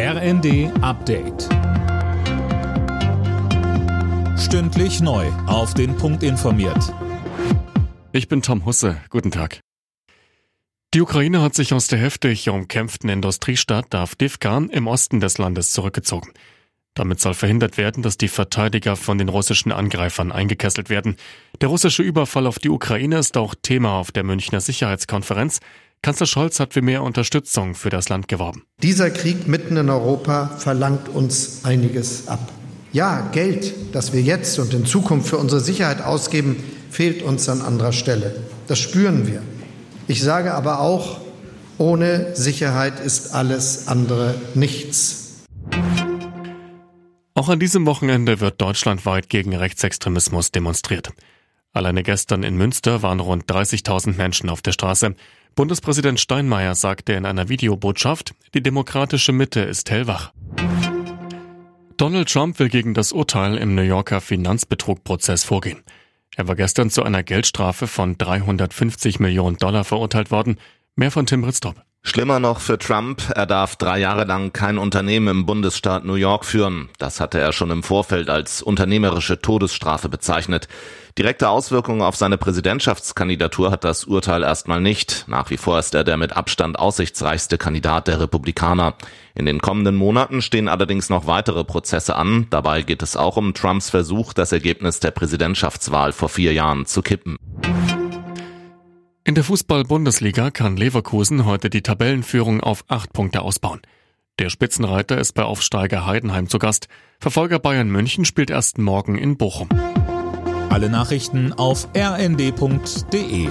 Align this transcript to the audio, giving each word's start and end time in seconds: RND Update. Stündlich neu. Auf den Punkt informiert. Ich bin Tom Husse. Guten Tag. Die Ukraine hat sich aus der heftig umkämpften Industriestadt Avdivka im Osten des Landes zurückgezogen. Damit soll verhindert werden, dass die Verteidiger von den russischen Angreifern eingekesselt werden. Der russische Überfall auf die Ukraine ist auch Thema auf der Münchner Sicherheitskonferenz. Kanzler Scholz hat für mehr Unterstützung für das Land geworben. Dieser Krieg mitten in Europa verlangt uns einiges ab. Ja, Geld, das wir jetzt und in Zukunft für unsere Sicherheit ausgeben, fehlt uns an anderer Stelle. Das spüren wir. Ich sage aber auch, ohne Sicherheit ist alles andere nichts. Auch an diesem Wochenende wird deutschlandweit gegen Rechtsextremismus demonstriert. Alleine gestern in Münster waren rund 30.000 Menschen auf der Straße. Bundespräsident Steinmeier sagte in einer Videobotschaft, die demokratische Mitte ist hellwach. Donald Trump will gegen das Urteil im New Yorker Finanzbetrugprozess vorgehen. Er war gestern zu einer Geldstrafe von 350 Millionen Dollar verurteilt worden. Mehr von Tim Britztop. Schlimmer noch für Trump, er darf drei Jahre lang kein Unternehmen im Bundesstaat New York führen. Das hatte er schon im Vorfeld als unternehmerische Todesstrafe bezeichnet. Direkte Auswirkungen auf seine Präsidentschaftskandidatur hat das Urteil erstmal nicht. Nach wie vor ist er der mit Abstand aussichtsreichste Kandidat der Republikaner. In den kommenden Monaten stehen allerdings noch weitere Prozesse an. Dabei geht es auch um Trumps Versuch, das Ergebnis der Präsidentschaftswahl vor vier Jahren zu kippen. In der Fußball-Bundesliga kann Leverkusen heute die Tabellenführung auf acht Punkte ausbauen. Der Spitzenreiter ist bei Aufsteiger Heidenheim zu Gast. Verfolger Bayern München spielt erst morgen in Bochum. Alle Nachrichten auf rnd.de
RND 0.00 0.70
Update. 0.80 1.48
Stündlich 4.38 5.00
neu. 5.00 5.26
Auf 5.48 5.74
den 5.74 5.96
Punkt 5.96 6.22
informiert. 6.22 6.94
Ich 8.12 8.28
bin 8.28 8.40
Tom 8.40 8.64
Husse. 8.64 8.98
Guten 9.10 9.32
Tag. 9.32 9.58
Die 10.94 11.00
Ukraine 11.00 11.42
hat 11.42 11.56
sich 11.56 11.74
aus 11.74 11.88
der 11.88 11.98
heftig 11.98 12.48
umkämpften 12.48 13.10
Industriestadt 13.10 13.92
Avdivka 13.92 14.58
im 14.70 14.86
Osten 14.86 15.18
des 15.18 15.36
Landes 15.36 15.72
zurückgezogen. 15.72 16.30
Damit 16.94 17.18
soll 17.18 17.34
verhindert 17.34 17.76
werden, 17.76 18.04
dass 18.04 18.16
die 18.16 18.28
Verteidiger 18.28 18.94
von 18.94 19.18
den 19.18 19.28
russischen 19.28 19.72
Angreifern 19.72 20.30
eingekesselt 20.30 20.90
werden. 20.90 21.16
Der 21.60 21.70
russische 21.70 22.04
Überfall 22.04 22.46
auf 22.46 22.60
die 22.60 22.70
Ukraine 22.70 23.18
ist 23.18 23.36
auch 23.36 23.56
Thema 23.60 23.94
auf 23.94 24.12
der 24.12 24.22
Münchner 24.22 24.60
Sicherheitskonferenz. 24.60 25.58
Kanzler 26.02 26.26
Scholz 26.26 26.60
hat 26.60 26.74
für 26.74 26.82
mehr 26.82 27.02
Unterstützung 27.02 27.74
für 27.74 27.90
das 27.90 28.08
Land 28.08 28.28
geworben. 28.28 28.64
Dieser 28.82 29.10
Krieg 29.10 29.48
mitten 29.48 29.76
in 29.76 29.90
Europa 29.90 30.48
verlangt 30.58 31.08
uns 31.08 31.64
einiges 31.64 32.28
ab. 32.28 32.52
Ja, 32.92 33.28
Geld, 33.32 33.74
das 33.92 34.12
wir 34.12 34.22
jetzt 34.22 34.58
und 34.58 34.72
in 34.72 34.86
Zukunft 34.86 35.28
für 35.28 35.38
unsere 35.38 35.60
Sicherheit 35.60 36.02
ausgeben, 36.02 36.56
fehlt 36.90 37.22
uns 37.22 37.48
an 37.48 37.60
anderer 37.60 37.92
Stelle. 37.92 38.34
Das 38.66 38.78
spüren 38.78 39.26
wir. 39.26 39.42
Ich 40.06 40.22
sage 40.22 40.54
aber 40.54 40.80
auch, 40.80 41.20
ohne 41.76 42.34
Sicherheit 42.34 42.98
ist 43.00 43.34
alles 43.34 43.88
andere 43.88 44.34
nichts. 44.54 45.44
Auch 47.34 47.48
an 47.48 47.60
diesem 47.60 47.86
Wochenende 47.86 48.40
wird 48.40 48.60
deutschlandweit 48.60 49.28
gegen 49.28 49.54
Rechtsextremismus 49.54 50.50
demonstriert. 50.50 51.10
Alleine 51.72 52.02
gestern 52.02 52.42
in 52.42 52.56
Münster 52.56 53.02
waren 53.02 53.20
rund 53.20 53.44
30.000 53.44 54.16
Menschen 54.16 54.48
auf 54.48 54.62
der 54.62 54.72
Straße. 54.72 55.14
Bundespräsident 55.58 56.20
Steinmeier 56.20 56.76
sagte 56.76 57.14
in 57.14 57.26
einer 57.26 57.48
Videobotschaft, 57.48 58.32
die 58.54 58.62
demokratische 58.62 59.32
Mitte 59.32 59.58
ist 59.58 59.90
hellwach. 59.90 60.32
Donald 61.96 62.32
Trump 62.32 62.60
will 62.60 62.68
gegen 62.68 62.94
das 62.94 63.10
Urteil 63.10 63.56
im 63.56 63.74
New 63.74 63.82
Yorker 63.82 64.20
Finanzbetrugprozess 64.20 65.42
vorgehen. 65.42 65.82
Er 66.36 66.46
war 66.46 66.54
gestern 66.54 66.90
zu 66.90 67.02
einer 67.02 67.24
Geldstrafe 67.24 67.88
von 67.88 68.16
350 68.16 69.18
Millionen 69.18 69.56
Dollar 69.56 69.82
verurteilt 69.82 70.30
worden. 70.30 70.60
Mehr 70.94 71.10
von 71.10 71.26
Tim 71.26 71.42
Britztop. 71.42 71.82
Schlimmer 72.02 72.40
noch 72.40 72.60
für 72.60 72.78
Trump, 72.78 73.22
er 73.34 73.44
darf 73.44 73.76
drei 73.76 73.98
Jahre 73.98 74.24
lang 74.24 74.52
kein 74.52 74.78
Unternehmen 74.78 75.28
im 75.28 75.46
Bundesstaat 75.46 76.04
New 76.04 76.14
York 76.14 76.44
führen. 76.44 76.88
Das 76.98 77.20
hatte 77.20 77.38
er 77.38 77.52
schon 77.52 77.70
im 77.70 77.82
Vorfeld 77.82 78.30
als 78.30 78.62
unternehmerische 78.62 79.40
Todesstrafe 79.40 80.08
bezeichnet. 80.08 80.68
Direkte 81.18 81.48
Auswirkungen 81.48 82.00
auf 82.00 82.16
seine 82.16 82.38
Präsidentschaftskandidatur 82.38 83.70
hat 83.70 83.84
das 83.84 84.04
Urteil 84.04 84.42
erstmal 84.42 84.80
nicht. 84.80 85.24
Nach 85.26 85.50
wie 85.50 85.56
vor 85.56 85.78
ist 85.78 85.94
er 85.94 86.04
der 86.04 86.16
mit 86.16 86.36
Abstand 86.36 86.78
aussichtsreichste 86.78 87.58
Kandidat 87.58 88.08
der 88.08 88.20
Republikaner. 88.20 88.94
In 89.34 89.44
den 89.44 89.60
kommenden 89.60 89.96
Monaten 89.96 90.40
stehen 90.40 90.68
allerdings 90.68 91.10
noch 91.10 91.26
weitere 91.26 91.64
Prozesse 91.64 92.14
an. 92.14 92.46
Dabei 92.50 92.82
geht 92.82 93.02
es 93.02 93.16
auch 93.16 93.36
um 93.36 93.52
Trumps 93.52 93.90
Versuch, 93.90 94.32
das 94.32 94.52
Ergebnis 94.52 95.00
der 95.00 95.10
Präsidentschaftswahl 95.10 96.12
vor 96.12 96.28
vier 96.28 96.52
Jahren 96.52 96.86
zu 96.86 97.02
kippen. 97.02 97.36
In 99.28 99.34
der 99.34 99.44
Fußball-Bundesliga 99.44 100.50
kann 100.50 100.78
Leverkusen 100.78 101.44
heute 101.44 101.68
die 101.68 101.82
Tabellenführung 101.82 102.62
auf 102.62 102.86
acht 102.88 103.12
Punkte 103.12 103.42
ausbauen. 103.42 103.82
Der 104.38 104.48
Spitzenreiter 104.48 105.18
ist 105.18 105.34
bei 105.34 105.42
Aufsteiger 105.42 106.06
Heidenheim 106.06 106.48
zu 106.48 106.58
Gast. 106.58 106.88
Verfolger 107.20 107.58
Bayern 107.58 107.90
München 107.90 108.24
spielt 108.24 108.48
erst 108.48 108.78
morgen 108.78 109.18
in 109.18 109.36
Bochum. 109.36 109.68
Alle 110.70 110.88
Nachrichten 110.88 111.52
auf 111.52 111.88
rnd.de 111.94 113.50